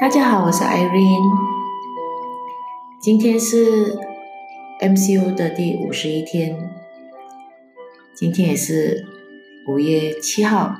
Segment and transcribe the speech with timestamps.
[0.00, 1.36] 大家好，我是 Irene。
[3.00, 3.98] 今天是
[4.78, 6.70] MCU 的第五十一天，
[8.14, 9.04] 今天也是
[9.66, 10.76] 五月七号。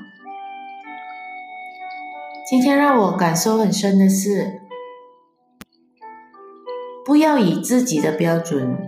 [2.49, 4.60] 今天让我感受很深的是，
[7.04, 8.78] 不要以自己的标准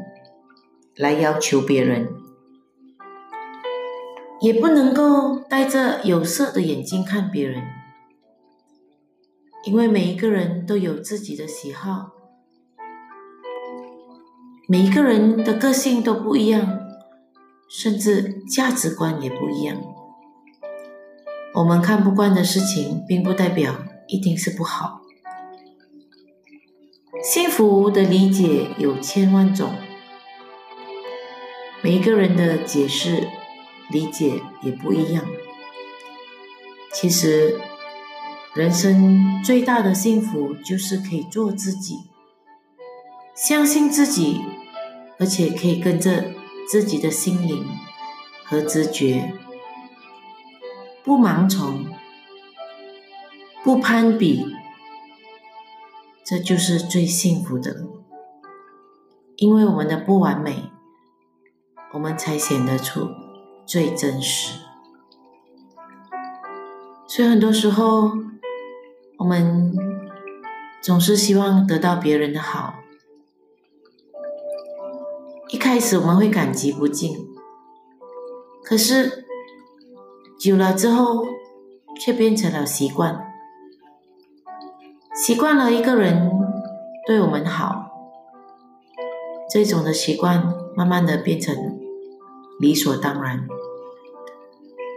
[0.94, 2.08] 来要求别人，
[4.40, 7.79] 也不能够戴着有色的眼睛看别人。
[9.62, 12.12] 因为每一个人都有自己的喜好，
[14.66, 16.80] 每一个人的个性都不一样，
[17.68, 19.76] 甚至价值观也不一样。
[21.54, 25.02] 我们看不惯的事情，并不代表一定是不好。
[27.22, 29.74] 幸福的理解有千万种，
[31.82, 33.28] 每一个人的解释、
[33.90, 35.22] 理解也不一样。
[36.94, 37.60] 其实。
[38.52, 42.10] 人生最大的幸福就是可以做自己，
[43.32, 44.40] 相信自己，
[45.20, 46.32] 而且可以跟着
[46.68, 47.64] 自己的心灵
[48.44, 49.32] 和直觉，
[51.04, 51.86] 不盲从，
[53.62, 54.44] 不攀比，
[56.24, 57.86] 这就是最幸福的。
[59.36, 60.72] 因为我们的不完美，
[61.92, 63.10] 我们才显得出
[63.64, 64.58] 最真实。
[67.06, 68.10] 所以很多时候。
[69.20, 69.76] 我们
[70.82, 72.76] 总是希望得到别人的好，
[75.50, 77.28] 一开始我们会感激不尽，
[78.64, 79.26] 可是
[80.38, 81.26] 久了之后
[82.00, 83.30] 却变成了习惯，
[85.14, 86.30] 习惯了一个人
[87.06, 87.90] 对我们好，
[89.50, 91.78] 这种的习惯慢慢的变成
[92.58, 93.46] 理所当然，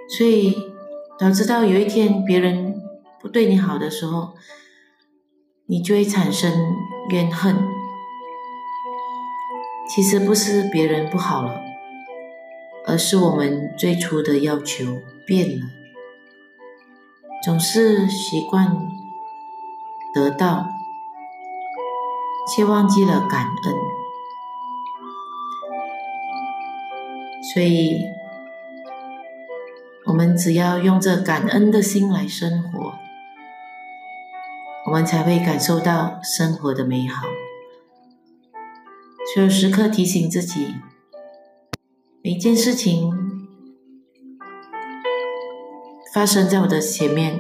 [0.08, 0.72] 所以
[1.20, 2.73] 导致到有一天别人。
[3.24, 4.34] 不对你好的时候，
[5.68, 6.76] 你就会产生
[7.10, 7.56] 怨恨。
[9.88, 11.62] 其实不是别人不好了，
[12.86, 15.66] 而是我们最初的要求变了，
[17.46, 18.78] 总是习惯
[20.14, 20.68] 得到，
[22.54, 23.74] 却忘记了感恩。
[27.54, 28.04] 所以，
[30.08, 33.03] 我们只要用这感恩的心来生活。
[34.94, 37.24] 我们才会感受到生活的美好，
[39.34, 40.76] 所以时刻提醒自己，
[42.22, 43.12] 每件事情
[46.14, 47.40] 发生在我的前面，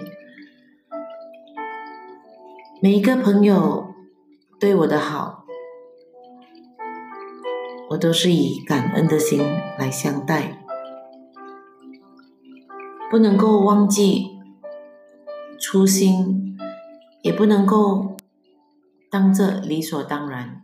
[2.82, 3.94] 每一个朋友
[4.60, 5.46] 对我的好，
[7.92, 9.40] 我都是以感恩的心
[9.78, 10.60] 来相待，
[13.12, 14.40] 不能够忘记
[15.60, 16.40] 初心。
[17.24, 18.18] 也不能够
[19.10, 20.62] 当这理所当然。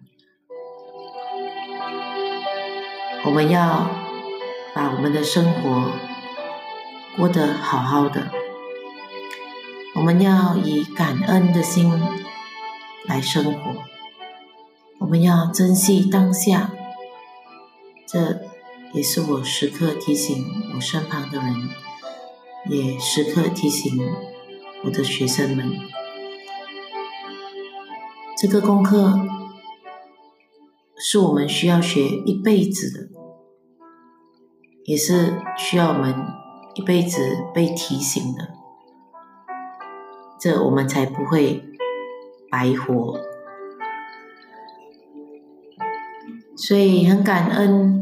[3.24, 3.90] 我们要
[4.76, 5.92] 把我们的生活
[7.16, 8.30] 过得好好的，
[9.96, 11.90] 我们要以感恩的心
[13.06, 13.76] 来生活，
[15.00, 16.72] 我们要珍惜当下。
[18.06, 18.42] 这
[18.92, 20.46] 也是我时刻提醒
[20.76, 21.70] 我身旁的人，
[22.70, 23.98] 也时刻提醒
[24.84, 25.80] 我的学生们。
[28.42, 29.20] 这个功课
[30.96, 33.10] 是我们需要学一辈子的，
[34.86, 36.16] 也是需要我们
[36.74, 37.20] 一辈子
[37.54, 38.54] 被提醒的，
[40.40, 41.66] 这我们才不会
[42.50, 43.20] 白活。
[46.56, 48.02] 所以很感恩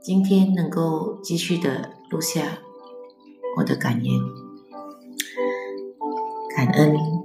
[0.00, 2.40] 今天能够继续的录下
[3.58, 4.18] 我的感言，
[6.56, 7.23] 感恩。